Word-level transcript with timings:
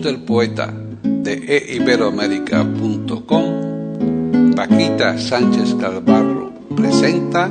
Del 0.00 0.20
poeta 0.20 0.72
de 1.02 1.74
eiberoamérica.com, 1.74 4.54
Paquita 4.56 5.18
Sánchez 5.18 5.74
Calvarro 5.74 6.52
presenta 6.74 7.50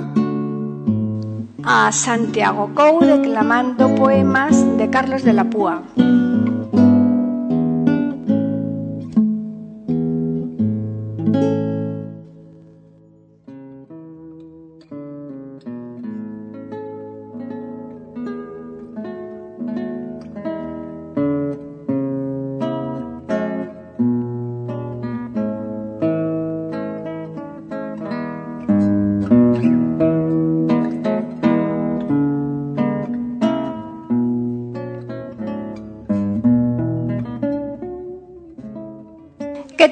a 1.64 1.92
Santiago 1.92 2.72
Cou 2.74 3.02
declamando 3.02 3.94
poemas 3.96 4.66
de 4.78 4.90
Carlos 4.90 5.24
de 5.24 5.34
la 5.34 5.50
Púa. 5.50 5.84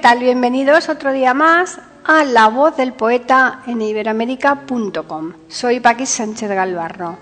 Tal? 0.10 0.20
Bienvenidos 0.22 0.90
otro 0.90 1.12
día 1.12 1.36
más 1.36 1.80
a 2.04 2.24
La 2.24 2.48
Voz 2.48 2.76
del 2.76 2.94
Poeta 2.94 3.62
en 3.68 3.80
iberoamérica.com. 3.80 5.34
Soy 5.48 5.80
Paqui 5.82 6.08
Sánchez 6.08 6.50
Galvarro. 6.50 7.20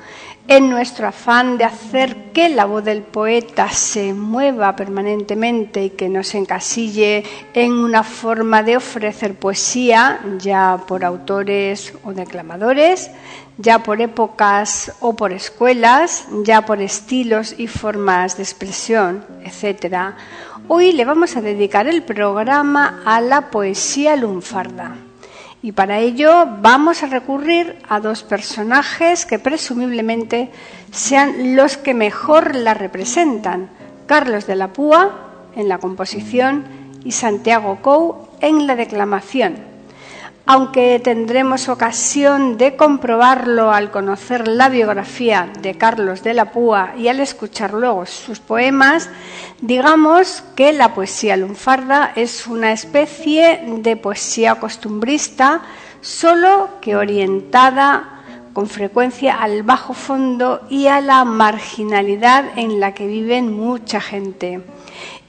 En 0.50 0.70
nuestro 0.70 1.08
afán 1.08 1.58
de 1.58 1.66
hacer 1.66 2.32
que 2.32 2.48
la 2.48 2.64
voz 2.64 2.82
del 2.86 3.02
poeta 3.02 3.70
se 3.70 4.14
mueva 4.14 4.78
permanentemente 4.78 5.84
y 5.84 5.90
que 5.90 6.08
no 6.08 6.24
se 6.24 6.38
encasille 6.38 7.26
en 7.54 7.74
una 7.74 8.02
forma 8.04 8.64
de 8.64 8.78
ofrecer 8.78 9.36
poesía, 9.36 10.22
ya 10.40 10.86
por 10.88 11.04
autores 11.04 11.94
o 12.06 12.14
declamadores, 12.14 13.12
ya 13.58 13.84
por 13.84 14.00
épocas 14.00 14.94
o 15.02 15.18
por 15.18 15.34
escuelas, 15.34 16.26
ya 16.44 16.66
por 16.66 16.82
estilos 16.82 17.54
y 17.58 17.68
formas 17.68 18.38
de 18.38 18.44
expresión, 18.44 19.26
etc., 19.44 20.16
Hoy 20.70 20.92
le 20.92 21.06
vamos 21.06 21.38
a 21.38 21.42
dedicar 21.42 21.88
el 21.88 22.04
programa 22.04 23.02
a 23.06 23.22
la 23.22 23.52
poesía 23.52 24.18
lunfarda. 24.18 25.07
Y 25.68 25.74
para 25.74 26.00
ello 26.00 26.48
vamos 26.62 27.04
a 27.04 27.08
recurrir 27.08 27.76
a 27.90 28.00
dos 28.00 28.24
personajes 28.24 29.26
que 29.26 29.38
presumiblemente 29.38 30.50
sean 30.94 31.58
los 31.58 31.76
que 31.76 31.94
mejor 31.94 32.56
la 32.56 32.74
representan. 32.74 33.70
Carlos 34.06 34.48
de 34.48 34.56
la 34.56 34.72
Púa 34.72 35.50
en 35.58 35.68
la 35.68 35.80
composición 35.80 36.64
y 37.04 37.12
Santiago 37.12 37.80
Cou 37.82 38.30
en 38.40 38.66
la 38.66 38.78
declamación 38.78 39.67
aunque 40.50 41.02
tendremos 41.04 41.68
ocasión 41.68 42.58
de 42.58 42.78
comprobarlo 42.78 43.72
al 43.72 43.92
conocer 43.92 44.48
la 44.48 44.70
biografía 44.70 45.52
de 45.62 45.76
Carlos 45.76 46.24
de 46.24 46.34
la 46.34 46.54
Púa 46.54 46.94
y 46.98 47.10
al 47.10 47.20
escuchar 47.20 47.74
luego 47.74 48.06
sus 48.06 48.40
poemas, 48.40 49.10
digamos 49.60 50.42
que 50.56 50.72
la 50.72 50.94
poesía 50.94 51.36
lunfarda 51.36 52.14
es 52.16 52.48
una 52.48 52.72
especie 52.72 53.62
de 53.68 53.98
poesía 53.98 54.56
costumbrista, 54.56 55.64
solo 56.00 56.70
que 56.80 56.96
orientada 56.96 58.22
con 58.54 58.68
frecuencia 58.68 59.42
al 59.42 59.64
bajo 59.64 59.94
fondo 59.94 60.62
y 60.70 60.88
a 60.88 61.02
la 61.02 61.26
marginalidad 61.26 62.58
en 62.58 62.80
la 62.80 62.94
que 62.94 63.06
viven 63.06 63.52
mucha 63.52 64.00
gente. 64.00 64.62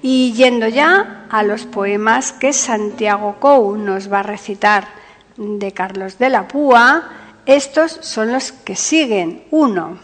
Y 0.00 0.32
yendo 0.34 0.68
ya 0.68 1.26
a 1.28 1.42
los 1.42 1.66
poemas 1.66 2.30
que 2.30 2.52
Santiago 2.52 3.34
Cou 3.40 3.76
nos 3.76 4.12
va 4.12 4.20
a 4.20 4.22
recitar 4.22 4.97
de 5.38 5.72
Carlos 5.72 6.18
de 6.18 6.28
la 6.28 6.48
Púa, 6.48 7.08
estos 7.46 7.92
son 8.02 8.32
los 8.32 8.52
que 8.52 8.76
siguen. 8.76 9.44
1. 9.50 9.98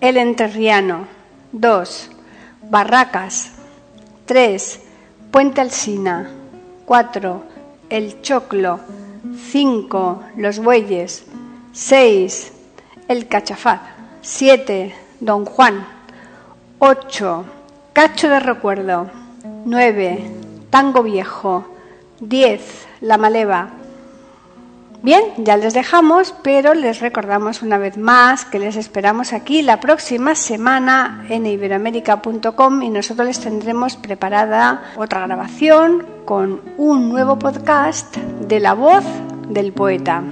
El 0.00 0.16
Enterriano. 0.16 1.06
2. 1.52 2.10
Barracas. 2.62 3.52
3. 4.26 4.80
Puente 5.30 5.60
Alsina. 5.60 6.30
4. 6.86 7.42
El 7.90 8.20
Choclo. 8.22 8.80
5. 9.50 10.22
Los 10.36 10.58
Bueyes. 10.58 11.26
6. 11.72 12.52
El 13.06 13.28
Cachafaz. 13.28 13.80
7. 14.22 14.94
Don 15.20 15.44
Juan. 15.44 15.86
8. 16.78 17.44
Cacho 17.92 18.28
de 18.28 18.40
Recuerdo. 18.40 19.10
9. 19.64 20.30
Tango 20.70 21.02
Viejo. 21.02 21.66
10. 22.20 22.86
La 23.02 23.18
Maleva. 23.18 23.70
Bien, 25.02 25.22
ya 25.38 25.56
les 25.56 25.74
dejamos, 25.74 26.34
pero 26.42 26.74
les 26.74 27.00
recordamos 27.00 27.62
una 27.62 27.78
vez 27.78 27.96
más 27.96 28.44
que 28.44 28.58
les 28.58 28.74
esperamos 28.74 29.32
aquí 29.32 29.62
la 29.62 29.78
próxima 29.78 30.34
semana 30.34 31.24
en 31.28 31.46
iberoamérica.com 31.46 32.82
y 32.82 32.90
nosotros 32.90 33.28
les 33.28 33.40
tendremos 33.40 33.96
preparada 33.96 34.82
otra 34.96 35.24
grabación 35.26 36.04
con 36.24 36.60
un 36.76 37.08
nuevo 37.10 37.38
podcast 37.38 38.16
de 38.16 38.58
la 38.58 38.74
voz 38.74 39.04
del 39.48 39.72
poeta. 39.72 40.24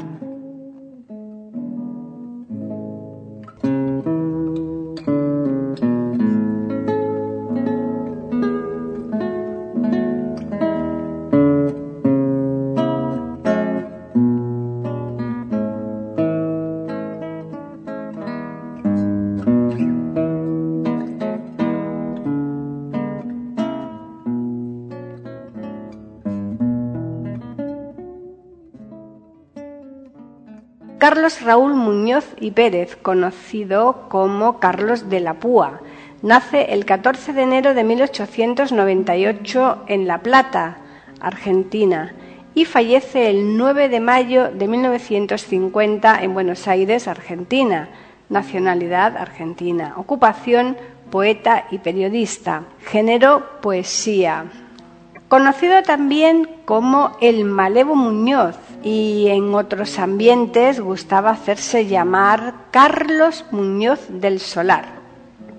Carlos 31.09 31.41
Raúl 31.41 31.75
Muñoz 31.75 32.27
y 32.41 32.51
Pérez, 32.51 32.97
conocido 32.97 34.09
como 34.09 34.59
Carlos 34.59 35.09
de 35.09 35.21
la 35.21 35.35
Púa. 35.35 35.81
Nace 36.21 36.73
el 36.73 36.85
14 36.85 37.33
de 37.33 37.43
enero 37.43 37.75
de 37.75 37.85
1898 37.85 39.85
en 39.87 40.09
La 40.09 40.19
Plata, 40.19 40.79
Argentina, 41.21 42.13
y 42.57 42.65
fallece 42.65 43.31
el 43.31 43.57
9 43.57 43.89
de 43.89 44.01
mayo 44.01 44.51
de 44.51 44.67
1950 44.67 46.25
en 46.25 46.35
Buenos 46.35 46.67
Aires, 46.67 47.07
Argentina. 47.07 47.89
Nacionalidad 48.29 49.17
argentina. 49.17 49.95
Ocupación 49.99 50.77
poeta 51.13 51.67
y 51.71 51.79
periodista. 51.79 52.65
Género 52.81 53.61
poesía. 53.61 54.47
Conocido 55.29 55.85
también 55.85 56.49
como 56.65 57.17
el 57.21 57.45
Malevo 57.45 57.95
Muñoz, 57.95 58.57
y 58.87 59.27
en 59.31 59.53
otros 59.53 59.99
ambientes 59.99 60.79
gustaba 60.79 61.31
hacerse 61.31 61.87
llamar 61.87 62.55
Carlos 62.71 63.45
Muñoz 63.51 63.99
del 64.09 64.39
Solar. 64.39 64.85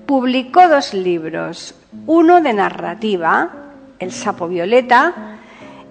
Publicó 0.06 0.70
dos 0.70 0.94
libros, 0.94 1.76
uno 2.06 2.40
de 2.40 2.54
narrativa, 2.54 3.50
El 4.00 4.14
sapo 4.14 4.48
violeta, 4.48 5.40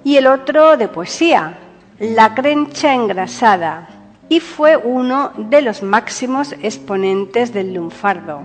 y 0.02 0.16
el 0.16 0.28
otro 0.28 0.78
de 0.78 0.88
poesía, 0.88 1.58
La 1.98 2.34
crencha 2.34 2.94
engrasada, 2.94 3.86
y 4.30 4.40
fue 4.40 4.78
uno 4.78 5.32
de 5.36 5.60
los 5.60 5.82
máximos 5.82 6.54
exponentes 6.62 7.52
del 7.52 7.74
lunfardo. 7.74 8.40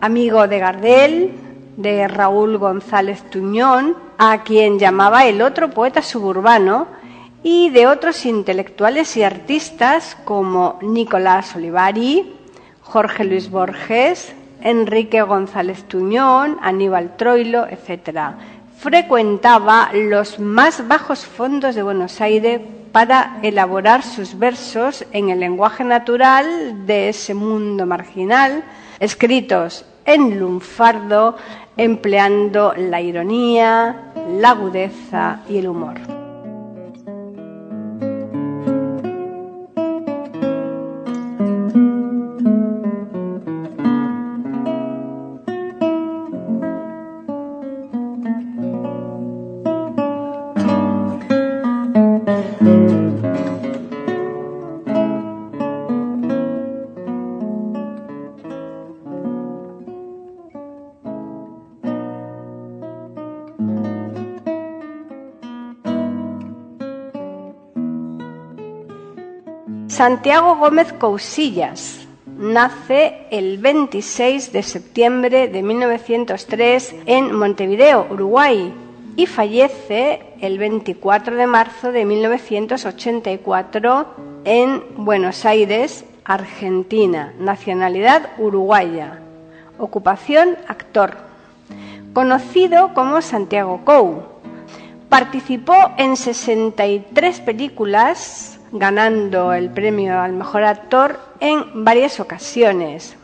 Amigo 0.00 0.48
de 0.48 0.58
Gardel, 0.58 1.32
de 1.76 2.08
Raúl 2.08 2.58
González 2.58 3.22
Tuñón, 3.30 3.96
a 4.18 4.42
quien 4.42 4.80
llamaba 4.80 5.26
el 5.26 5.42
otro 5.42 5.70
poeta 5.70 6.02
suburbano, 6.02 6.97
y 7.42 7.70
de 7.70 7.86
otros 7.86 8.26
intelectuales 8.26 9.16
y 9.16 9.22
artistas 9.22 10.16
como 10.24 10.78
Nicolás 10.82 11.54
Olivari, 11.56 12.34
Jorge 12.82 13.24
Luis 13.24 13.50
Borges, 13.50 14.34
Enrique 14.60 15.22
González 15.22 15.84
Tuñón, 15.84 16.58
Aníbal 16.62 17.16
Troilo, 17.16 17.66
etc. 17.66 18.34
Frecuentaba 18.78 19.90
los 19.92 20.38
más 20.38 20.86
bajos 20.88 21.24
fondos 21.24 21.74
de 21.74 21.82
Buenos 21.82 22.20
Aires 22.20 22.60
para 22.92 23.38
elaborar 23.42 24.02
sus 24.02 24.38
versos 24.38 25.04
en 25.12 25.28
el 25.30 25.40
lenguaje 25.40 25.84
natural 25.84 26.86
de 26.86 27.10
ese 27.10 27.34
mundo 27.34 27.86
marginal, 27.86 28.64
escritos 28.98 29.84
en 30.04 30.38
lunfardo, 30.38 31.36
empleando 31.76 32.72
la 32.76 33.00
ironía, 33.00 34.12
la 34.40 34.50
agudeza 34.50 35.40
y 35.48 35.58
el 35.58 35.68
humor. 35.68 36.17
Santiago 69.98 70.54
Gómez 70.54 70.92
Cousillas 70.92 72.06
nace 72.24 73.26
el 73.32 73.58
26 73.58 74.52
de 74.52 74.62
septiembre 74.62 75.48
de 75.48 75.60
1903 75.60 76.94
en 77.06 77.34
Montevideo, 77.34 78.06
Uruguay, 78.08 78.72
y 79.16 79.26
fallece 79.26 80.34
el 80.40 80.56
24 80.56 81.34
de 81.34 81.48
marzo 81.48 81.90
de 81.90 82.04
1984 82.04 84.06
en 84.44 84.84
Buenos 84.98 85.44
Aires, 85.44 86.04
Argentina, 86.22 87.34
nacionalidad 87.40 88.30
uruguaya, 88.38 89.18
ocupación 89.78 90.58
actor, 90.68 91.16
conocido 92.12 92.94
como 92.94 93.20
Santiago 93.20 93.80
Cou. 93.84 94.22
Participó 95.08 95.74
en 95.96 96.16
63 96.16 97.40
películas 97.40 98.57
ganando 98.72 99.52
el 99.52 99.70
premio 99.70 100.20
al 100.20 100.32
mejor 100.32 100.64
actor 100.64 101.18
en 101.40 101.84
varias 101.84 102.20
ocasiones. 102.20 103.16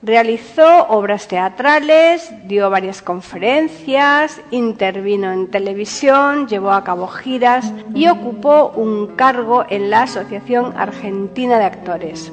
Realizó 0.00 0.86
obras 0.88 1.26
teatrales, 1.26 2.30
dio 2.46 2.70
varias 2.70 3.02
conferencias, 3.02 4.40
intervino 4.52 5.32
en 5.32 5.50
televisión, 5.50 6.46
llevó 6.46 6.70
a 6.70 6.84
cabo 6.84 7.08
giras 7.08 7.72
y 7.94 8.06
ocupó 8.06 8.72
un 8.76 9.16
cargo 9.16 9.64
en 9.68 9.90
la 9.90 10.02
Asociación 10.02 10.72
Argentina 10.76 11.58
de 11.58 11.64
Actores. 11.64 12.32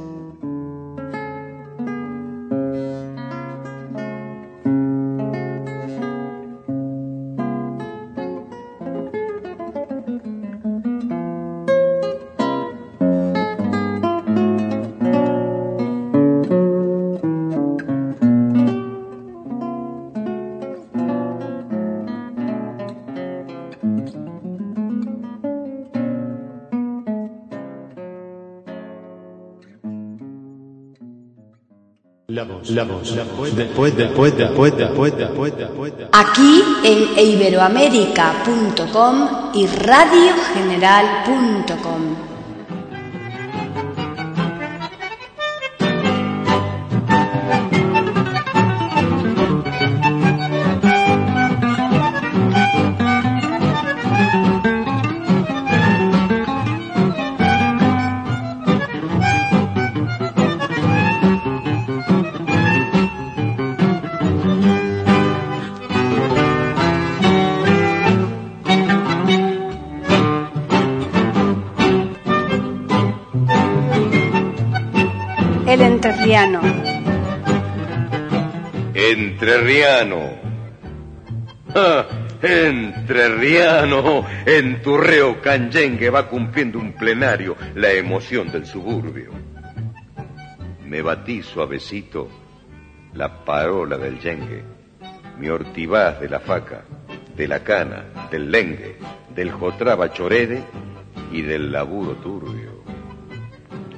Aquí 36.12 36.64
en 36.84 37.20
iberoamérica.com 37.20 39.28
y 39.54 39.68
radiogeneral.com. 39.68 42.35
entrerriano. 76.46 76.62
Entrerriano. 78.94 80.30
Ah, 81.74 82.06
entrerriano. 82.42 84.26
En 84.46 84.82
tu 84.82 84.98
reo 84.98 85.42
canyengue 85.42 86.10
va 86.10 86.28
cumpliendo 86.28 86.80
un 86.80 86.94
plenario 86.94 87.56
la 87.76 87.92
emoción 87.92 88.52
del 88.52 88.66
suburbio. 88.66 89.32
Me 90.86 91.02
batí 91.02 91.42
suavecito 91.42 92.30
la 93.14 93.44
parola 93.44 93.98
del 93.98 94.20
yengue, 94.20 94.64
mi 95.40 95.50
ortibaz 95.50 96.20
de 96.20 96.30
la 96.30 96.40
faca, 96.40 96.84
de 97.36 97.48
la 97.48 97.64
cana, 97.64 98.06
del 98.30 98.52
lengue, 98.52 98.98
del 99.34 99.52
jotraba 99.52 100.12
chorede 100.14 100.64
y 101.32 101.42
del 101.42 101.72
laburo 101.72 102.14
turbio. 102.18 102.95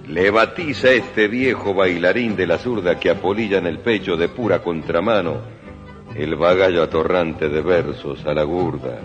Le 0.08 0.32
batiza 0.32 0.92
este 0.92 1.28
viejo 1.28 1.74
bailarín 1.74 2.38
de 2.38 2.48
la 2.48 2.58
zurda 2.58 2.98
que 2.98 3.10
apolilla 3.10 3.58
en 3.58 3.68
el 3.68 3.80
pecho 3.80 4.16
de 4.16 4.30
pura 4.30 4.60
contramano 4.60 5.42
el 6.16 6.36
bagallo 6.36 6.84
atorrante 6.84 7.50
de 7.50 7.62
versos 7.62 8.26
a 8.26 8.34
la 8.34 8.44
gurda 8.44 9.00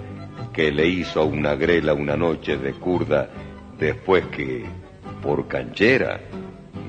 que 0.52 0.70
le 0.70 0.86
hizo 0.86 1.24
una 1.24 1.56
grela 1.56 1.92
una 1.92 2.16
noche 2.16 2.56
de 2.56 2.74
curda 2.74 3.28
después 3.78 4.26
que, 4.26 4.64
por 5.20 5.48
canchera, 5.48 6.20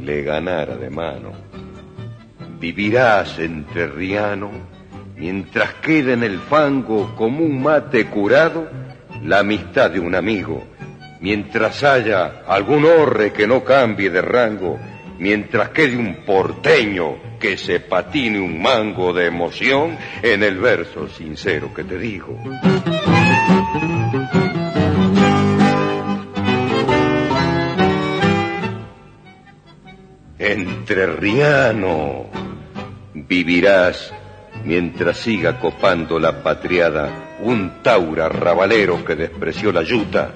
le 0.04 0.22
ganara 0.22 0.76
de 0.78 0.92
mano. 0.92 1.32
Vivirás 2.60 3.40
entrerriano 3.40 4.52
mientras 5.16 5.74
quede 5.76 6.14
en 6.14 6.24
el 6.24 6.38
fango 6.38 7.16
como 7.16 7.44
un 7.44 7.64
mate 7.64 8.06
curado 8.06 8.70
la 9.24 9.40
amistad 9.40 9.90
de 9.90 10.00
un 10.00 10.14
amigo 10.14 10.64
mientras 11.24 11.82
haya 11.86 12.44
algún 12.46 12.84
orre 12.84 13.32
que 13.32 13.48
no 13.48 13.64
cambie 13.64 14.10
de 14.10 14.22
rango, 14.22 14.78
mientras 15.20 15.70
quede 15.70 15.96
un 15.96 16.26
porteño 16.26 17.38
que 17.40 17.56
se 17.56 17.80
patine 17.80 18.42
un 18.42 18.62
mango 18.62 19.14
de 19.14 19.28
emoción 19.28 19.98
en 20.22 20.44
el 20.44 20.58
verso 20.58 21.08
sincero 21.08 21.74
que 21.74 21.86
te 21.86 21.98
digo. 21.98 22.38
Entrerriano, 30.38 32.26
vivirás 33.14 34.14
mientras 34.66 35.20
siga 35.20 35.58
copando 35.58 36.20
la 36.20 36.44
patriada 36.44 37.38
un 37.40 37.82
taura 37.82 38.28
rabalero 38.28 39.06
que 39.06 39.16
despreció 39.16 39.72
la 39.72 39.84
yuta 39.84 40.34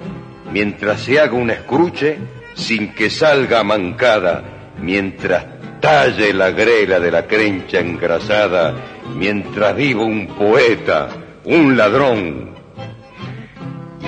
mientras 0.51 1.01
se 1.01 1.19
haga 1.19 1.33
un 1.33 1.49
escruche 1.49 2.17
sin 2.53 2.93
que 2.93 3.09
salga 3.09 3.63
mancada, 3.63 4.73
mientras 4.79 5.45
talle 5.79 6.33
la 6.33 6.51
grela 6.51 6.99
de 6.99 7.11
la 7.11 7.27
crencha 7.27 7.79
engrasada, 7.79 8.73
mientras 9.15 9.75
viva 9.75 10.03
un 10.03 10.27
poeta, 10.27 11.09
un 11.45 11.77
ladrón 11.77 12.51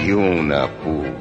y 0.03 0.11
una 0.11 0.67
puta. 0.67 1.18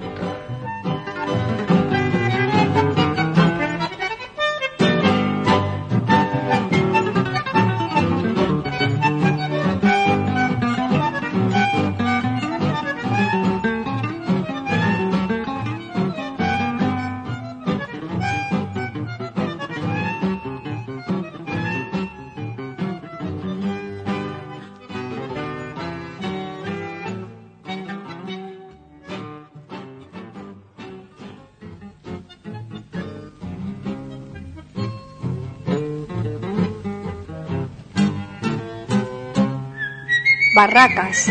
Barracas. 40.58 41.30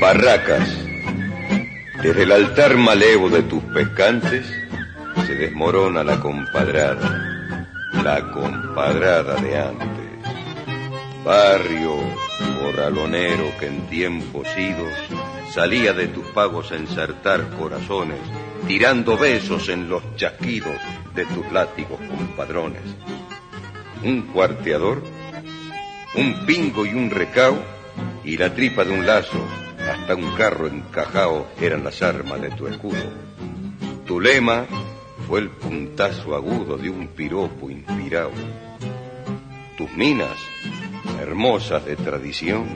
Barracas. 0.00 0.78
Desde 2.02 2.22
el 2.22 2.32
altar 2.32 2.78
malevo 2.78 3.28
de 3.28 3.42
tus 3.42 3.62
pescantes 3.64 4.46
se 5.26 5.34
desmorona 5.34 6.02
la 6.02 6.18
compadrada, 6.18 7.68
la 8.02 8.32
compadrada 8.32 9.34
de 9.42 9.58
antes. 9.58 10.08
Barrio 11.22 11.98
corralonero 12.62 13.44
que 13.60 13.66
en 13.66 13.86
tiempos 13.88 14.48
idos 14.56 14.94
salía 15.52 15.92
de 15.92 16.08
tus 16.08 16.24
pagos 16.28 16.72
a 16.72 16.76
ensartar 16.76 17.50
corazones, 17.58 18.20
tirando 18.66 19.18
besos 19.18 19.68
en 19.68 19.90
los 19.90 20.02
chasquidos 20.16 20.80
de 21.14 21.26
tus 21.26 21.52
látigos 21.52 22.00
compadrones. 22.08 22.84
Un 24.02 24.22
cuarteador, 24.32 25.02
un 26.16 26.46
pingo 26.46 26.86
y 26.86 26.94
un 26.94 27.10
recao, 27.10 27.58
y 28.24 28.38
la 28.38 28.54
tripa 28.54 28.84
de 28.84 28.92
un 28.92 29.06
lazo, 29.06 29.38
hasta 29.90 30.14
un 30.14 30.32
carro 30.34 30.66
encajado 30.66 31.46
eran 31.60 31.84
las 31.84 32.02
armas 32.02 32.40
de 32.40 32.50
tu 32.50 32.66
escudo. 32.66 33.12
Tu 34.06 34.20
lema 34.20 34.66
fue 35.28 35.40
el 35.40 35.50
puntazo 35.50 36.34
agudo 36.34 36.78
de 36.78 36.88
un 36.88 37.08
piropo 37.08 37.70
inspirado. 37.70 38.30
Tus 39.76 39.92
minas, 39.92 40.38
hermosas 41.20 41.84
de 41.84 41.96
tradición, 41.96 42.66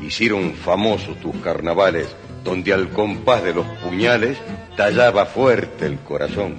hicieron 0.00 0.54
famosos 0.54 1.18
tus 1.20 1.34
carnavales, 1.36 2.14
donde 2.44 2.72
al 2.72 2.90
compás 2.90 3.42
de 3.42 3.54
los 3.54 3.66
puñales 3.82 4.38
tallaba 4.76 5.26
fuerte 5.26 5.86
el 5.86 5.98
corazón. 5.98 6.56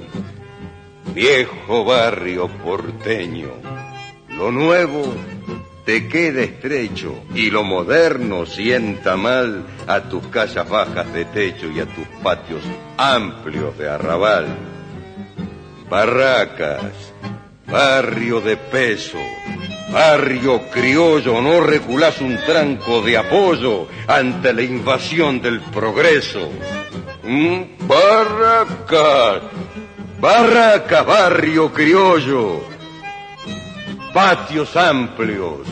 Viejo 1.13 1.85
barrio 1.85 2.49
porteño, 2.49 3.53
lo 4.27 4.51
nuevo 4.51 5.13
te 5.89 6.07
queda 6.07 6.43
estrecho 6.43 7.23
y 7.33 7.49
lo 7.49 7.63
moderno 7.63 8.45
sienta 8.45 9.15
mal 9.15 9.65
a 9.87 10.01
tus 10.01 10.27
casas 10.27 10.69
bajas 10.69 11.11
de 11.11 11.25
techo 11.25 11.65
y 11.71 11.79
a 11.79 11.87
tus 11.87 12.05
patios 12.21 12.61
amplios 12.95 13.75
de 13.75 13.89
arrabal. 13.89 14.45
Barracas, 15.89 16.93
barrio 17.65 18.39
de 18.39 18.55
peso, 18.55 19.17
barrio 19.91 20.69
criollo, 20.69 21.41
no 21.41 21.59
reculás 21.59 22.21
un 22.21 22.37
tranco 22.37 23.01
de 23.01 23.17
apoyo 23.17 23.87
ante 24.05 24.53
la 24.53 24.61
invasión 24.61 25.41
del 25.41 25.59
progreso. 25.59 26.51
Mm, 27.23 27.87
Barracas, 27.87 29.41
barracas, 30.19 31.03
barrio 31.03 31.73
criollo, 31.73 32.68
patios 34.19 34.75
amplios 34.75 35.65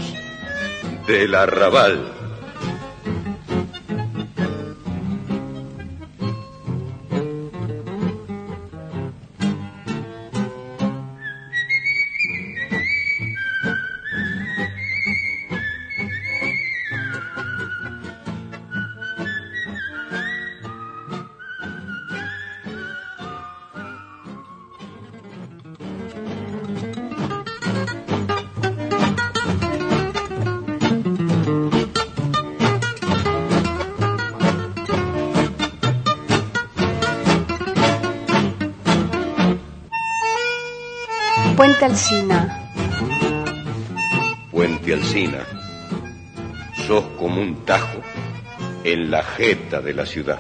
del 1.06 1.36
arrabal. 1.36 2.17
Alsina. 41.88 42.70
Puente 44.52 44.94
Alsina, 44.94 45.46
sos 46.86 47.06
como 47.18 47.42
un 47.42 47.64
tajo 47.64 48.02
en 48.84 49.10
la 49.10 49.24
jeta 49.24 49.80
de 49.80 49.94
la 49.94 50.06
ciudad. 50.06 50.40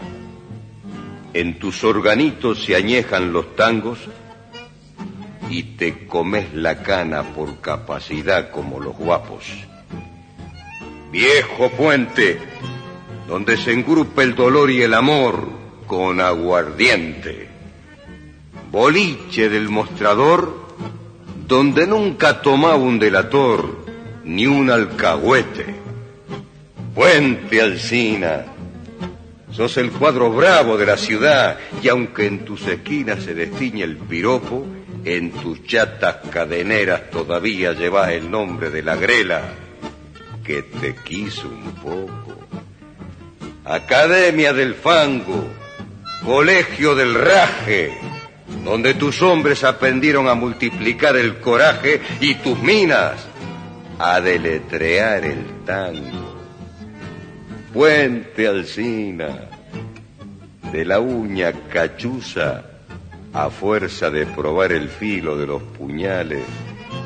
En 1.33 1.57
tus 1.57 1.85
organitos 1.85 2.65
se 2.65 2.75
añejan 2.75 3.31
los 3.31 3.55
tangos 3.55 3.97
y 5.49 5.63
te 5.77 6.05
comes 6.05 6.53
la 6.53 6.83
cana 6.83 7.23
por 7.23 7.61
capacidad 7.61 8.51
como 8.51 8.81
los 8.81 8.97
guapos. 8.97 9.45
Viejo 11.13 11.69
puente, 11.71 12.41
donde 13.25 13.55
se 13.55 13.71
engrupa 13.71 14.21
el 14.21 14.35
dolor 14.35 14.69
y 14.69 14.81
el 14.81 14.93
amor 14.93 15.47
con 15.87 16.19
aguardiente. 16.19 17.47
Boliche 18.69 19.47
del 19.47 19.69
mostrador, 19.69 20.66
donde 21.47 21.87
nunca 21.87 22.41
tomaba 22.41 22.75
un 22.75 22.99
delator 22.99 23.85
ni 24.25 24.45
un 24.45 24.69
alcahuete. 24.69 25.65
Puente 26.93 27.61
Alsina, 27.61 28.45
sos 29.51 29.77
el 29.77 29.91
cuadro 29.91 30.31
bravo 30.31 30.77
de 30.77 30.85
la 30.85 30.97
ciudad 30.97 31.57
y 31.81 31.87
aunque 31.87 32.25
en 32.25 32.43
tus 32.43 32.67
esquinas 32.67 33.23
se 33.23 33.33
destiñe 33.33 33.83
el 33.83 33.97
piropo, 33.97 34.65
en 35.05 35.31
tus 35.31 35.63
chatas 35.63 36.17
cadeneras 36.29 37.09
todavía 37.11 37.71
llevas 37.73 38.11
el 38.11 38.29
nombre 38.29 38.69
de 38.69 38.83
la 38.83 38.95
grela 38.97 39.41
que 40.43 40.63
te 40.63 40.95
quiso 40.95 41.47
un 41.47 41.71
poco. 41.75 42.35
Academia 43.63 44.53
del 44.53 44.75
Fango, 44.75 45.47
Colegio 46.25 46.95
del 46.95 47.13
Raje, 47.13 47.97
donde 48.67 48.95
tus 48.95 49.21
hombres 49.21 49.63
aprendieron 49.63 50.27
a 50.27 50.33
multiplicar 50.33 51.15
el 51.15 51.37
coraje 51.39 52.01
y 52.19 52.35
tus 52.35 52.59
minas 52.59 53.25
a 53.97 54.19
deletrear 54.19 55.23
el 55.23 55.63
tango. 55.65 56.35
Puente 57.73 58.45
Alsina, 58.45 59.47
de 60.69 60.83
la 60.83 60.99
uña 60.99 61.53
cachuza, 61.71 62.65
a 63.31 63.49
fuerza 63.49 64.09
de 64.09 64.25
probar 64.25 64.73
el 64.73 64.89
filo 64.89 65.37
de 65.37 65.47
los 65.47 65.63
puñales 65.63 66.43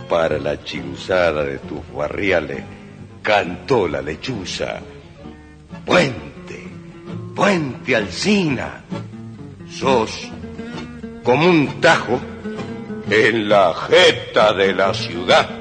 para 0.10 0.40
la 0.40 0.64
chiruzada 0.64 1.44
de 1.44 1.60
tus 1.60 1.82
barriales, 1.94 2.64
cantó 3.22 3.88
la 3.88 4.02
lechuza. 4.02 4.80
Puente, 5.86 6.64
puente 7.36 7.96
Alsina, 7.96 8.84
sos 9.70 10.32
como 11.24 11.50
un 11.50 11.82
tajo 11.82 12.20
en 13.10 13.50
la 13.50 13.74
jeta 13.74 14.54
de 14.54 14.74
la 14.74 14.94
ciudad. 14.94 15.61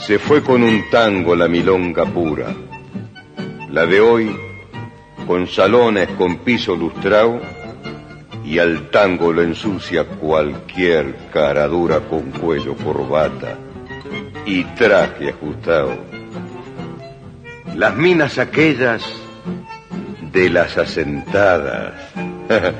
Se 0.00 0.18
fue 0.18 0.42
con 0.42 0.62
un 0.62 0.88
tango 0.90 1.34
la 1.34 1.48
milonga 1.48 2.04
pura. 2.04 2.54
La 3.70 3.86
de 3.86 4.00
hoy, 4.00 4.36
con 5.26 5.46
salones 5.48 6.08
con 6.10 6.38
piso 6.38 6.76
lustrado, 6.76 7.40
y 8.44 8.58
al 8.58 8.90
tango 8.90 9.32
lo 9.32 9.42
ensucia 9.42 10.04
cualquier 10.04 11.28
cara 11.32 11.66
dura 11.66 12.00
con 12.00 12.30
cuello 12.30 12.76
corbata. 12.76 13.58
y 14.46 14.62
traje 14.62 15.30
ajustado. 15.30 15.96
Las 17.74 17.96
minas 17.96 18.38
aquellas 18.38 19.02
de 20.32 20.48
las 20.48 20.78
asentadas 20.78 21.94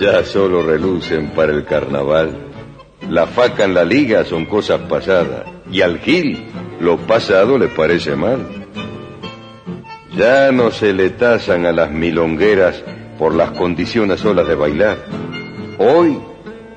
ya 0.00 0.24
solo 0.24 0.62
relucen 0.64 1.30
para 1.30 1.52
el 1.52 1.64
carnaval. 1.64 2.51
La 3.08 3.26
faca 3.26 3.64
en 3.64 3.74
la 3.74 3.84
liga 3.84 4.24
son 4.24 4.46
cosas 4.46 4.80
pasadas 4.82 5.44
y 5.70 5.82
al 5.82 5.98
Gil 5.98 6.44
lo 6.80 6.98
pasado 6.98 7.58
le 7.58 7.68
parece 7.68 8.16
mal. 8.16 8.46
Ya 10.16 10.52
no 10.52 10.70
se 10.70 10.92
le 10.92 11.10
tasan 11.10 11.66
a 11.66 11.72
las 11.72 11.90
milongueras 11.90 12.82
por 13.18 13.34
las 13.34 13.50
condiciones 13.52 14.20
solas 14.20 14.46
de 14.46 14.54
bailar. 14.54 14.98
Hoy 15.78 16.18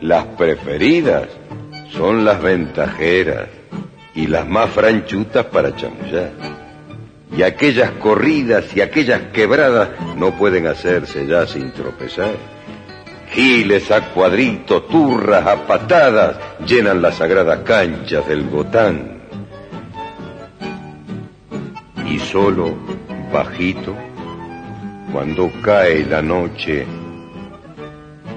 las 0.02 0.26
preferidas 0.38 1.28
son 1.92 2.26
las 2.26 2.42
ventajeras 2.42 3.48
y 4.14 4.28
las 4.28 4.48
más 4.48 4.70
franchutas 4.70 5.46
para 5.46 5.76
chamullar. 5.76 6.32
Y 7.36 7.44
aquellas 7.44 7.92
corridas 7.92 8.76
y 8.76 8.82
aquellas 8.82 9.22
quebradas 9.34 9.90
no 10.16 10.32
pueden 10.38 10.68
hacerse 10.68 11.28
ya 11.28 11.46
sin 11.46 11.72
tropezar. 11.72 12.55
Giles 13.36 13.92
a 13.92 14.14
cuadritos, 14.14 14.88
turras 14.88 15.46
a 15.46 15.68
patadas 15.68 16.38
llenan 16.66 17.02
las 17.02 17.16
sagradas 17.16 17.60
canchas 17.66 18.26
del 18.30 18.50
Gotán. 18.50 19.24
Y 22.10 22.18
solo, 22.20 22.74
bajito, 23.34 23.94
cuando 25.12 25.52
cae 25.62 26.06
la 26.06 26.22
noche, 26.22 26.86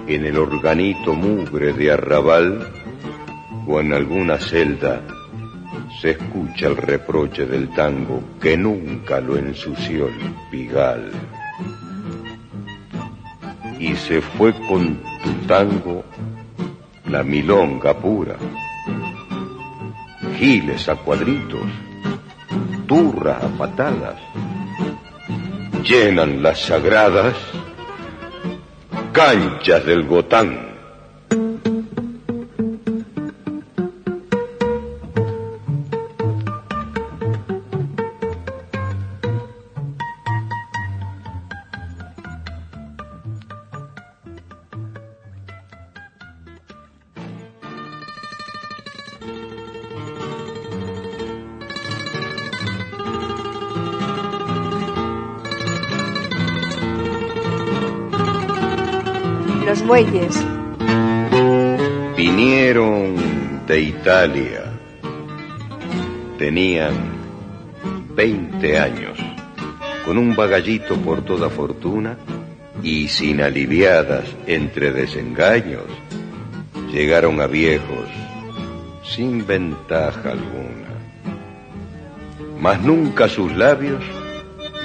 en 0.08 0.24
el 0.24 0.36
organito 0.36 1.14
mugre 1.14 1.72
de 1.74 1.92
arrabal 1.92 2.66
o 3.68 3.78
en 3.78 3.92
alguna 3.92 4.38
celda, 4.38 5.02
se 6.00 6.10
escucha 6.10 6.66
el 6.66 6.76
reproche 6.76 7.46
del 7.46 7.68
tango 7.68 8.20
que 8.40 8.56
nunca 8.56 9.20
lo 9.20 9.36
ensució 9.36 10.08
el 10.08 10.34
pigal. 10.50 11.12
Y 13.78 13.94
se 13.96 14.20
fue 14.20 14.52
con 14.66 15.00
tu 15.22 15.32
tango 15.46 16.04
la 17.06 17.22
milonga 17.22 17.94
pura, 17.94 18.36
giles 20.36 20.88
a 20.88 20.96
cuadritos, 20.96 21.66
turras 22.86 23.42
a 23.42 23.48
patadas, 23.48 24.16
llenan 25.82 26.42
las 26.42 26.60
sagradas 26.60 27.34
canchas 29.12 29.84
del 29.86 30.06
Gotán. 30.06 30.67
Los 59.64 59.86
bueyes. 59.86 60.46
Vinieron 62.16 63.66
de 63.66 63.80
Italia. 63.82 64.64
Tenían 66.38 66.94
20 68.14 68.78
años, 68.78 69.18
con 70.06 70.16
un 70.16 70.34
bagallito 70.34 70.96
por 70.96 71.22
toda 71.22 71.50
fortuna 71.50 72.16
y 72.82 73.08
sin 73.08 73.40
aliviadas 73.40 74.24
entre 74.46 74.92
desengaños, 74.92 75.84
llegaron 76.90 77.40
a 77.40 77.46
viejos 77.46 78.08
sin 79.14 79.46
ventaja 79.46 80.32
alguna. 80.32 80.88
Mas 82.60 82.80
nunca 82.82 83.28
sus 83.28 83.52
labios 83.54 84.04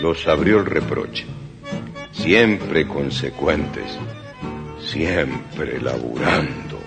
los 0.01 0.27
abrió 0.27 0.59
el 0.59 0.65
reproche, 0.65 1.25
siempre 2.11 2.87
consecuentes 2.87 3.97
siempre 4.93 5.81
laburando. 5.81 6.79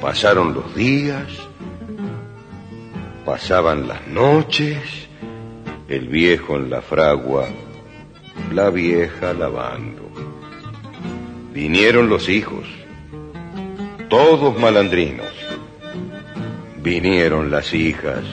Pasaron 0.00 0.54
los 0.54 0.74
días, 0.74 1.28
pasaban 3.24 3.86
las 3.86 4.06
noches, 4.08 4.78
el 5.88 6.08
viejo 6.08 6.56
en 6.56 6.70
la 6.70 6.82
fragua, 6.82 7.48
la 8.52 8.70
vieja 8.70 9.32
lavando. 9.32 10.10
Vinieron 11.52 12.08
los 12.08 12.28
hijos, 12.28 12.66
todos 14.08 14.58
malandrinos. 14.58 15.41
Vinieron 16.82 17.48
las 17.48 17.72
hijas, 17.74 18.24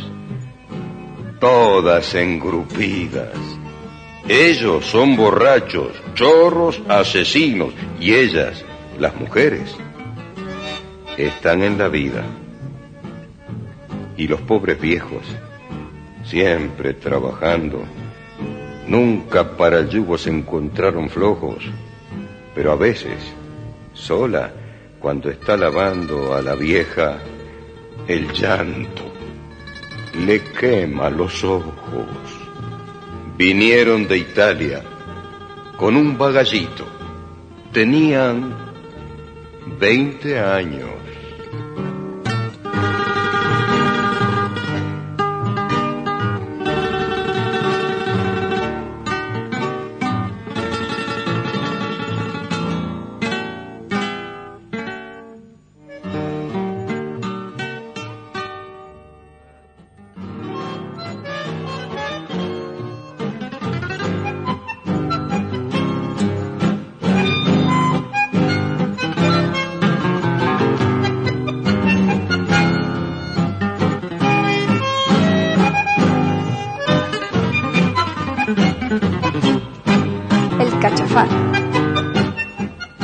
todas 1.39 2.15
engrupidas. 2.15 3.37
Ellos 4.27 4.85
son 4.85 5.15
borrachos, 5.15 5.91
chorros, 6.15 6.81
asesinos, 6.87 7.75
y 7.99 8.13
ellas, 8.13 8.65
las 8.97 9.15
mujeres, 9.15 9.75
están 11.15 11.61
en 11.61 11.77
la 11.77 11.89
vida. 11.89 12.23
Y 14.17 14.27
los 14.27 14.41
pobres 14.41 14.81
viejos, 14.81 15.23
siempre 16.23 16.95
trabajando, 16.95 17.83
nunca 18.87 19.57
para 19.57 19.77
el 19.77 19.89
yugo 19.89 20.17
se 20.17 20.31
encontraron 20.31 21.07
flojos, 21.09 21.63
pero 22.55 22.71
a 22.71 22.75
veces, 22.75 23.19
sola, 23.93 24.51
cuando 24.99 25.29
está 25.29 25.55
lavando 25.55 26.33
a 26.33 26.41
la 26.41 26.55
vieja, 26.55 27.19
el 28.09 28.33
llanto 28.33 29.03
le 30.25 30.41
quema 30.41 31.11
los 31.11 31.43
ojos. 31.43 32.07
Vinieron 33.37 34.07
de 34.07 34.17
Italia 34.17 34.81
con 35.77 35.95
un 35.95 36.17
bagallito. 36.17 36.87
Tenían 37.71 38.51
20 39.79 40.39
años. 40.39 40.89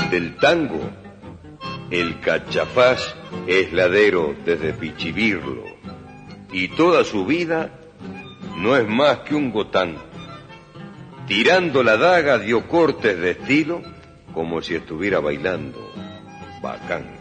Del 0.09 0.35
tango, 0.37 0.89
el 1.91 2.19
cachafaz 2.19 3.15
es 3.47 3.73
ladero 3.73 4.35
desde 4.45 4.73
Pichibirlo 4.73 5.63
y 6.51 6.69
toda 6.69 7.03
su 7.03 7.25
vida 7.25 7.71
no 8.57 8.75
es 8.75 8.87
más 8.87 9.19
que 9.19 9.35
un 9.35 9.51
gotán. 9.51 9.97
Tirando 11.27 11.83
la 11.83 11.97
daga 11.97 12.39
dio 12.39 12.67
cortes 12.67 13.19
de 13.19 13.31
estilo 13.31 13.81
como 14.33 14.61
si 14.61 14.75
estuviera 14.75 15.19
bailando. 15.19 15.91
Bacán. 16.61 17.15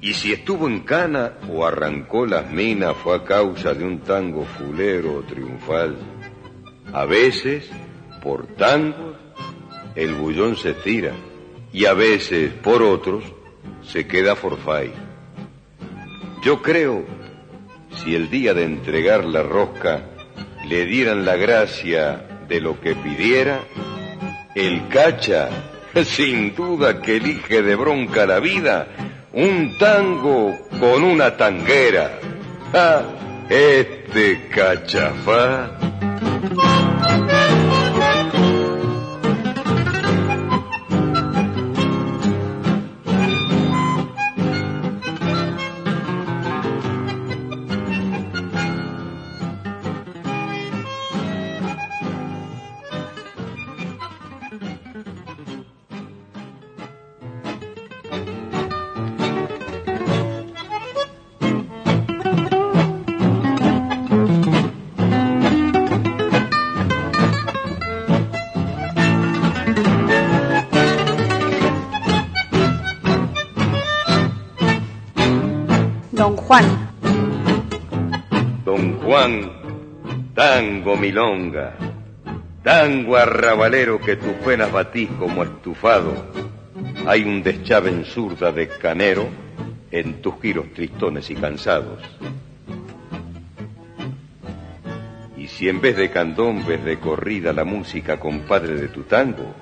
Y 0.00 0.14
si 0.14 0.32
estuvo 0.32 0.68
en 0.68 0.80
cana 0.80 1.32
o 1.50 1.66
arrancó 1.66 2.26
las 2.26 2.50
minas 2.50 2.96
fue 3.02 3.16
a 3.16 3.24
causa 3.24 3.74
de 3.74 3.84
un 3.84 4.00
tango 4.00 4.44
fulero 4.44 5.14
o 5.14 5.22
triunfal. 5.22 5.96
A 6.92 7.04
veces, 7.06 7.68
por 8.26 8.48
tangos, 8.56 9.14
el 9.94 10.14
bullón 10.14 10.56
se 10.56 10.74
tira 10.74 11.12
y 11.72 11.84
a 11.84 11.94
veces, 11.94 12.52
por 12.54 12.82
otros, 12.82 13.22
se 13.82 14.08
queda 14.08 14.34
forfait. 14.34 14.92
Yo 16.42 16.60
creo, 16.60 17.04
si 17.94 18.16
el 18.16 18.28
día 18.28 18.52
de 18.52 18.64
entregar 18.64 19.24
la 19.24 19.44
rosca 19.44 20.08
le 20.68 20.86
dieran 20.86 21.24
la 21.24 21.36
gracia 21.36 22.26
de 22.48 22.60
lo 22.60 22.80
que 22.80 22.96
pidiera, 22.96 23.60
el 24.56 24.88
cacha, 24.88 25.48
sin 26.04 26.52
duda 26.56 27.00
que 27.00 27.18
elige 27.18 27.62
de 27.62 27.76
bronca 27.76 28.26
la 28.26 28.40
vida 28.40 28.88
un 29.34 29.78
tango 29.78 30.52
con 30.80 31.04
una 31.04 31.36
tanguera. 31.36 32.18
¡Ah! 32.74 33.02
Este 33.48 34.48
cachafá. 34.48 35.95
Don 78.64 78.98
Juan, 79.00 79.52
tango 80.34 80.96
milonga, 80.96 81.74
tango 82.62 83.16
arrabalero 83.16 84.00
que 84.00 84.16
tus 84.16 84.32
penas 84.44 84.72
batís 84.72 85.10
como 85.18 85.42
estufado. 85.42 86.14
Hay 87.06 87.24
un 87.24 87.42
deschave 87.42 87.90
en 87.90 88.04
zurda 88.04 88.52
de 88.52 88.68
canero 88.68 89.28
en 89.90 90.22
tus 90.22 90.40
giros 90.40 90.72
tristones 90.72 91.30
y 91.30 91.34
cansados. 91.34 92.02
Y 95.36 95.48
si 95.48 95.68
en 95.68 95.80
vez 95.80 95.96
de 95.96 96.10
candombes 96.10 96.82
de 96.84 96.98
corrida 96.98 97.52
la 97.52 97.64
música 97.64 98.18
compadre 98.18 98.76
de 98.76 98.88
tu 98.88 99.02
tango, 99.02 99.54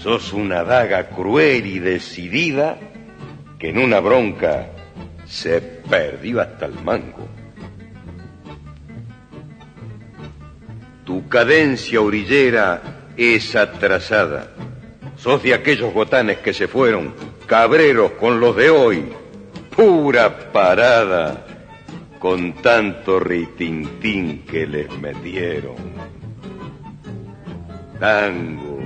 sos 0.00 0.32
una 0.32 0.62
daga 0.62 1.08
cruel 1.08 1.66
y 1.66 1.80
decidida 1.80 2.78
que 3.58 3.70
en 3.70 3.78
una 3.78 3.98
bronca 4.00 4.70
se 5.30 5.60
perdió 5.60 6.40
hasta 6.40 6.66
el 6.66 6.74
mango. 6.82 7.28
Tu 11.06 11.28
cadencia 11.28 12.00
orillera 12.00 13.12
es 13.16 13.54
atrasada. 13.54 14.48
Sos 15.16 15.42
de 15.42 15.54
aquellos 15.54 15.94
botanes 15.94 16.38
que 16.38 16.52
se 16.52 16.66
fueron, 16.66 17.14
cabreros 17.46 18.12
con 18.12 18.40
los 18.40 18.56
de 18.56 18.70
hoy. 18.70 19.04
Pura 19.74 20.50
parada, 20.52 21.46
con 22.18 22.54
tanto 22.54 23.20
ritintín 23.20 24.44
que 24.44 24.66
les 24.66 24.90
metieron. 24.98 25.76
Tango, 28.00 28.80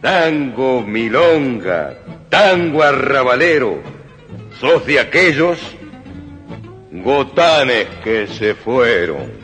tango 0.00 0.82
milonga, 0.82 1.94
tango 2.28 2.82
arrabalero. 2.82 3.93
Sos 4.60 4.86
de 4.86 4.98
aquellos 4.98 5.58
gotanes 6.90 7.88
que 8.02 8.26
se 8.26 8.54
fueron. 8.54 9.43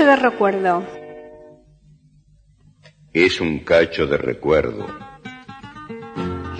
Cacho 0.00 0.12
de 0.12 0.16
recuerdo. 0.16 0.84
Es 3.12 3.38
un 3.38 3.58
cacho 3.58 4.06
de 4.06 4.16
recuerdo. 4.16 4.86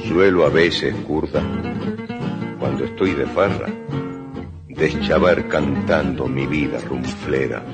Suelo 0.06 0.44
a 0.44 0.50
veces, 0.50 0.94
curda, 1.06 1.42
cuando 2.58 2.84
estoy 2.84 3.14
de 3.14 3.24
farra, 3.24 3.70
deschavar 4.68 5.48
cantando 5.48 6.28
mi 6.28 6.46
vida 6.46 6.80
rumflera. 6.86 7.64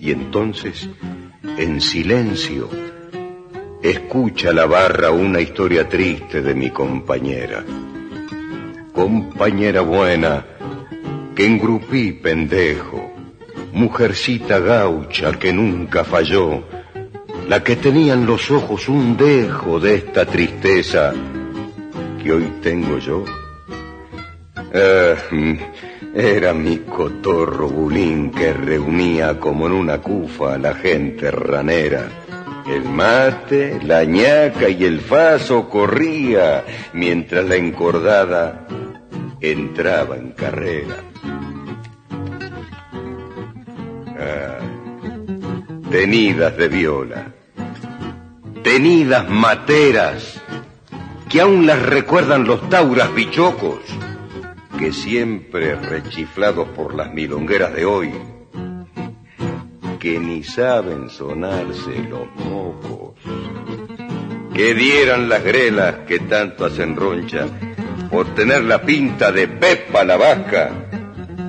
Y 0.00 0.12
entonces, 0.12 0.88
en 1.58 1.82
silencio, 1.82 2.70
escucha 3.82 4.50
la 4.54 4.64
barra 4.64 5.10
una 5.10 5.42
historia 5.42 5.86
triste 5.90 6.40
de 6.40 6.54
mi 6.54 6.70
compañera. 6.70 7.62
Compañera 8.94 9.82
buena, 9.82 10.42
que 11.36 11.44
engrupí 11.44 12.12
pendejo, 12.12 13.03
mujercita 13.74 14.60
gaucha 14.60 15.32
que 15.32 15.52
nunca 15.52 16.04
falló, 16.04 16.62
la 17.48 17.62
que 17.62 17.76
tenía 17.76 18.14
en 18.14 18.24
los 18.24 18.50
ojos 18.50 18.88
un 18.88 19.16
dejo 19.16 19.80
de 19.80 19.96
esta 19.96 20.24
tristeza 20.24 21.12
que 22.22 22.32
hoy 22.32 22.52
tengo 22.62 22.98
yo. 22.98 23.24
Ah, 24.72 25.14
era 26.14 26.54
mi 26.54 26.78
cotorro 26.78 27.68
bulín 27.68 28.30
que 28.30 28.52
reunía 28.52 29.40
como 29.40 29.66
en 29.66 29.72
una 29.72 29.98
cufa 29.98 30.54
a 30.54 30.58
la 30.58 30.74
gente 30.74 31.30
ranera. 31.30 32.08
El 32.66 32.84
mate, 32.84 33.80
la 33.82 34.04
ñaca 34.04 34.68
y 34.68 34.84
el 34.84 35.00
faso 35.00 35.68
corría 35.68 36.64
mientras 36.92 37.44
la 37.44 37.56
encordada 37.56 38.66
entraba 39.40 40.16
en 40.16 40.30
carrera. 40.30 41.13
Tenidas 45.94 46.56
de 46.56 46.66
viola, 46.66 47.26
tenidas 48.64 49.30
materas, 49.30 50.42
que 51.30 51.40
aún 51.40 51.66
las 51.66 51.80
recuerdan 51.80 52.48
los 52.48 52.68
tauras 52.68 53.14
bichocos, 53.14 53.78
que 54.76 54.92
siempre 54.92 55.76
rechiflados 55.76 56.66
por 56.70 56.96
las 56.96 57.14
milongueras 57.14 57.72
de 57.74 57.84
hoy, 57.84 58.12
que 60.00 60.18
ni 60.18 60.42
saben 60.42 61.10
sonarse 61.10 61.96
los 62.10 62.26
mocos, 62.44 63.14
que 64.52 64.74
dieran 64.74 65.28
las 65.28 65.44
grelas 65.44 65.98
que 66.08 66.18
tanto 66.18 66.64
hacen 66.64 66.96
roncha 66.96 67.46
por 68.10 68.34
tener 68.34 68.64
la 68.64 68.82
pinta 68.82 69.30
de 69.30 69.46
Pepa 69.46 70.02
la 70.02 70.16
vaca, 70.16 70.72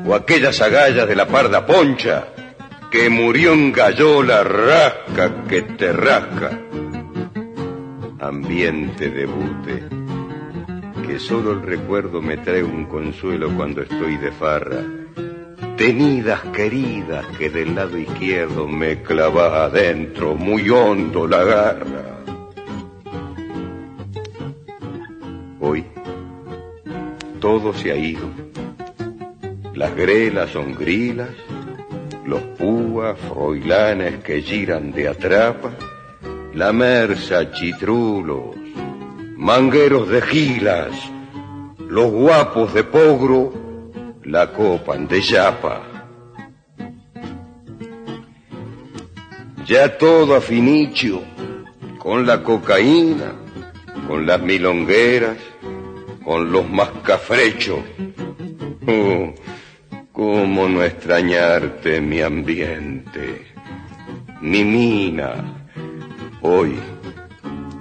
o 0.05 0.13
aquellas 0.13 0.62
agallas 0.62 1.08
de 1.08 1.15
la 1.15 1.25
parda 1.25 1.65
poncha, 1.65 2.35
que 2.95 3.10
murió 3.10 3.51
en 3.51 3.73
gallola 3.73 4.41
rasca 4.41 5.43
que 5.49 5.63
te 5.63 5.91
rasca. 5.91 6.58
Ambiente 8.21 9.10
de 9.10 9.25
bute, 9.25 9.84
que 11.05 11.19
solo 11.19 11.51
el 11.51 11.62
recuerdo 11.63 12.21
me 12.21 12.38
trae 12.38 12.63
un 12.63 12.86
consuelo 12.86 13.53
cuando 13.53 13.81
estoy 13.81 14.15
de 14.15 14.31
farra. 14.31 14.81
Tenidas 15.75 16.39
queridas 16.53 17.25
que 17.38 17.49
del 17.49 17.75
lado 17.75 17.97
izquierdo 17.97 18.65
me 18.65 19.01
clava 19.01 19.65
adentro 19.65 20.36
muy 20.36 20.69
hondo 20.69 21.27
la 21.27 21.43
garra. 21.43 22.23
Hoy 25.60 25.84
todo 27.41 27.73
se 27.73 27.91
ha 27.91 27.97
ido. 27.97 28.29
Las 29.73 29.93
grelas 29.97 30.51
son 30.51 30.73
grilas, 30.75 31.31
los 32.25 32.41
púas, 32.57 33.17
froilanes 33.19 34.23
que 34.23 34.41
giran 34.41 34.91
de 34.91 35.07
atrapa, 35.07 35.71
la 36.53 36.73
mersa, 36.73 37.51
chitrulos, 37.51 38.55
mangueros 39.38 40.09
de 40.09 40.21
gilas, 40.21 40.91
los 41.77 42.11
guapos 42.11 42.73
de 42.73 42.83
Pogro 42.83 43.53
la 44.23 44.51
copan 44.51 45.07
de 45.07 45.21
Yapa. 45.21 45.83
Ya 49.67 49.97
todo 49.97 50.35
afinicio, 50.35 51.21
con 51.99 52.25
la 52.25 52.41
cocaína, 52.41 53.33
con 54.07 54.25
las 54.25 54.41
milongueras, 54.41 55.38
con 56.23 56.51
los 56.51 56.67
mascafrechos. 56.69 57.79
Cómo 60.15 60.69
no 60.69 60.82
extrañarte 60.82 61.99
mi 61.99 62.21
ambiente, 62.21 63.51
mi 64.39 64.63
mina. 64.63 65.67
Hoy 66.41 66.80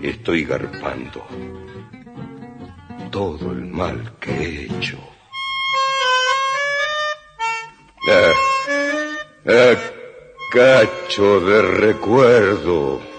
estoy 0.02 0.44
garpando 0.44 1.24
todo 3.12 3.52
el 3.52 3.64
mal 3.66 4.16
que 4.18 4.32
he 4.32 4.64
hecho. 4.64 4.98
Ah, 8.10 8.32
ah, 9.46 9.76
cacho 10.50 11.40
de 11.40 11.62
recuerdo. 11.62 13.13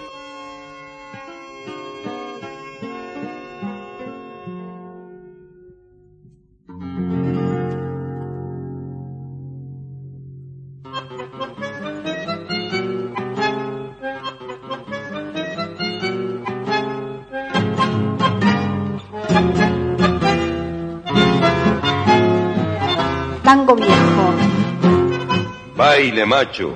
Macho, 26.26 26.74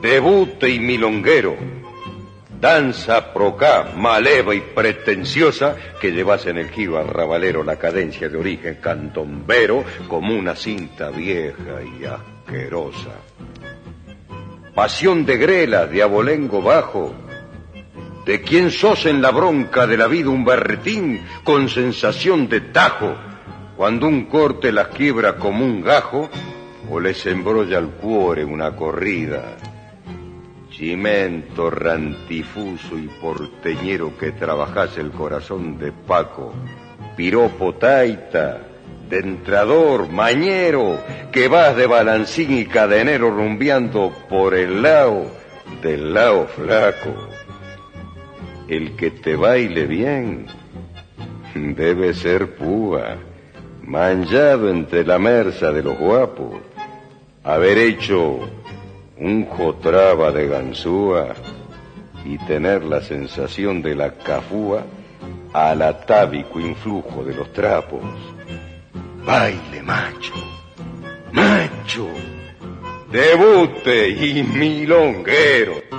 debute 0.00 0.68
y 0.68 0.80
milonguero, 0.80 1.56
danza 2.60 3.32
procá, 3.32 3.92
maleva 3.96 4.52
y 4.52 4.60
pretenciosa 4.60 5.76
que 6.00 6.10
llevas 6.10 6.46
en 6.46 6.58
el 6.58 6.68
giro 6.70 6.98
arrabalero 6.98 7.62
la 7.62 7.76
cadencia 7.76 8.28
de 8.28 8.36
origen 8.36 8.78
cantombero 8.80 9.84
como 10.08 10.36
una 10.36 10.56
cinta 10.56 11.10
vieja 11.10 11.82
y 11.84 12.04
asquerosa. 12.04 13.12
Pasión 14.74 15.24
de 15.24 15.36
grela, 15.36 15.86
de 15.86 16.02
abolengo 16.02 16.62
bajo, 16.62 17.14
de 18.26 18.42
quién 18.42 18.72
sos 18.72 19.06
en 19.06 19.22
la 19.22 19.30
bronca 19.30 19.86
de 19.86 19.96
la 19.96 20.08
vida 20.08 20.30
un 20.30 20.44
berretín 20.44 21.24
con 21.44 21.68
sensación 21.68 22.48
de 22.48 22.60
tajo, 22.60 23.14
cuando 23.76 24.08
un 24.08 24.24
corte 24.24 24.72
las 24.72 24.88
quiebra 24.88 25.36
como 25.36 25.64
un 25.64 25.80
gajo 25.80 26.28
o 26.92 27.00
les 27.00 27.24
embrolla 27.24 27.78
al 27.78 27.92
cuore 27.92 28.44
una 28.44 28.76
corrida. 28.76 29.56
Chimento 30.68 31.70
rantifuso 31.70 32.98
y 32.98 33.08
porteñero 33.08 34.18
que 34.18 34.32
trabajás 34.32 34.98
el 34.98 35.10
corazón 35.10 35.78
de 35.78 35.90
Paco, 35.90 36.52
piropo 37.16 37.76
taita, 37.76 38.60
de 39.08 39.18
entrador, 39.20 40.10
mañero, 40.10 40.98
que 41.32 41.48
vas 41.48 41.74
de 41.76 41.86
balancín 41.86 42.58
y 42.58 42.66
cadenero 42.66 43.30
rumbeando 43.30 44.12
por 44.28 44.54
el 44.54 44.82
lado 44.82 45.30
del 45.80 46.12
lado 46.12 46.46
flaco. 46.46 47.14
El 48.68 48.96
que 48.96 49.10
te 49.12 49.34
baile 49.34 49.86
bien 49.86 50.46
debe 51.54 52.12
ser 52.12 52.54
púa 52.54 53.16
manchado 53.84 54.70
entre 54.70 55.04
la 55.04 55.18
merza 55.18 55.72
de 55.72 55.82
los 55.82 55.98
guapos, 55.98 56.60
haber 57.44 57.78
hecho 57.78 58.40
un 59.18 59.46
jotraba 59.46 60.30
de 60.32 60.48
ganzúa 60.48 61.34
y 62.24 62.38
tener 62.38 62.84
la 62.84 63.00
sensación 63.00 63.82
de 63.82 63.94
la 63.94 64.12
cafúa 64.14 64.84
al 65.52 65.82
atávico 65.82 66.60
influjo 66.60 67.24
de 67.24 67.34
los 67.34 67.52
trapos. 67.52 68.00
Baile 69.24 69.82
macho, 69.82 70.34
macho, 71.32 72.08
debute 73.10 74.08
y 74.08 74.42
milonguero. 74.42 75.91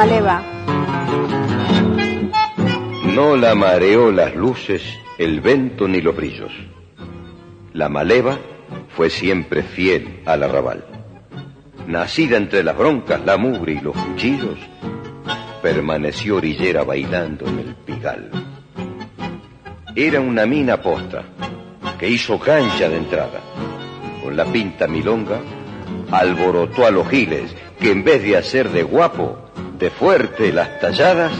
Maleva. 0.00 0.42
No 3.14 3.36
la 3.36 3.54
mareó 3.54 4.10
las 4.10 4.34
luces, 4.34 4.82
el 5.18 5.42
vento 5.42 5.86
ni 5.86 6.00
los 6.00 6.16
brillos. 6.16 6.50
La 7.74 7.90
maleva 7.90 8.38
fue 8.96 9.10
siempre 9.10 9.62
fiel 9.62 10.22
al 10.24 10.42
arrabal. 10.42 10.86
Nacida 11.86 12.38
entre 12.38 12.62
las 12.62 12.78
broncas, 12.78 13.20
la 13.26 13.36
mugre 13.36 13.72
y 13.72 13.80
los 13.80 13.94
cuchillos, 13.94 14.58
permaneció 15.60 16.36
orillera 16.36 16.82
bailando 16.82 17.46
en 17.46 17.58
el 17.58 17.74
pigal. 17.74 18.30
Era 19.94 20.20
una 20.20 20.46
mina 20.46 20.80
posta 20.80 21.24
que 21.98 22.08
hizo 22.08 22.38
cancha 22.38 22.88
de 22.88 22.96
entrada. 22.96 23.40
Con 24.22 24.34
la 24.34 24.46
pinta 24.46 24.86
milonga 24.86 25.40
alborotó 26.10 26.86
a 26.86 26.90
los 26.90 27.06
giles 27.06 27.54
que 27.78 27.92
en 27.92 28.02
vez 28.02 28.22
de 28.22 28.38
hacer 28.38 28.70
de 28.70 28.82
guapo, 28.82 29.49
de 29.80 29.88
fuerte 29.88 30.52
las 30.52 30.78
talladas, 30.78 31.32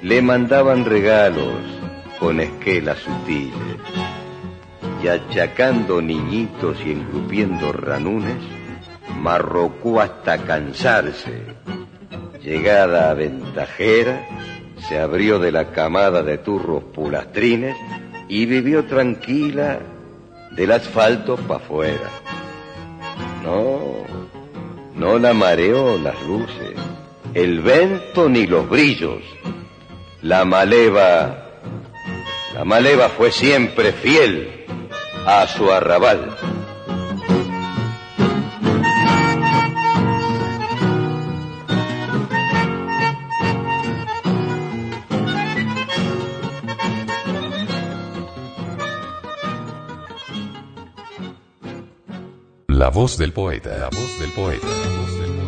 le 0.00 0.22
mandaban 0.22 0.86
regalos 0.86 1.60
con 2.18 2.40
esquelas 2.40 2.98
sutiles. 2.98 3.52
Y 5.02 5.08
achacando 5.08 6.00
niñitos 6.00 6.78
y 6.84 6.92
engrupiendo 6.92 7.70
ranunes, 7.70 8.38
marrocó 9.20 10.00
hasta 10.00 10.38
cansarse. 10.38 11.42
Llegada 12.42 13.10
a 13.10 13.14
ventajera, 13.14 14.26
se 14.88 14.98
abrió 14.98 15.38
de 15.38 15.52
la 15.52 15.70
camada 15.70 16.22
de 16.22 16.38
turros 16.38 16.82
pulastrines 16.94 17.76
y 18.26 18.46
vivió 18.46 18.86
tranquila 18.86 19.80
del 20.52 20.72
asfalto 20.72 21.36
pa' 21.36 21.56
afuera. 21.56 22.08
No, 23.44 23.80
no 24.94 25.18
la 25.18 25.34
mareó 25.34 25.98
las 25.98 26.20
luces, 26.22 26.74
el 27.38 27.60
vento 27.60 28.28
ni 28.28 28.46
los 28.46 28.68
brillos. 28.68 29.22
La 30.22 30.44
maleva, 30.44 31.60
la 32.52 32.64
maleva 32.64 33.08
fue 33.10 33.30
siempre 33.30 33.92
fiel 33.92 34.66
a 35.24 35.46
su 35.46 35.70
arrabal. 35.70 36.36
La 52.66 52.90
voz 52.90 53.16
del 53.16 53.32
poeta, 53.32 53.78
la 53.78 53.90
voz 53.90 54.18
del 54.18 54.32
poeta, 54.32 54.66
la 54.66 54.96
voz 54.96 55.18
del 55.20 55.32
poeta. 55.32 55.47